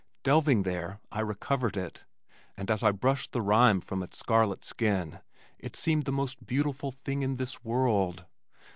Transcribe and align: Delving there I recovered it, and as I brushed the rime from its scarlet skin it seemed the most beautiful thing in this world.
Delving 0.23 0.63
there 0.63 0.99
I 1.11 1.19
recovered 1.19 1.77
it, 1.77 2.05
and 2.57 2.71
as 2.71 2.81
I 2.81 2.89
brushed 2.91 3.33
the 3.33 3.41
rime 3.43 3.81
from 3.81 4.01
its 4.01 4.17
scarlet 4.17 4.65
skin 4.65 5.19
it 5.59 5.75
seemed 5.75 6.05
the 6.05 6.11
most 6.11 6.43
beautiful 6.43 6.89
thing 6.89 7.21
in 7.21 7.35
this 7.35 7.63
world. 7.63 8.25